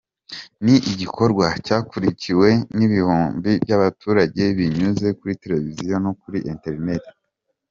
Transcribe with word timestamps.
Ni 0.63 0.75
igikorwa 0.91 1.45
cyakurikiwe 1.65 2.49
n’ibihumbi 2.77 3.51
by’abaturage 3.63 4.41
binyuze 4.57 5.07
kuri 5.19 5.33
televiziyo 5.43 5.95
no 6.05 6.11
kuri 6.21 6.39
Internet. 6.53 7.03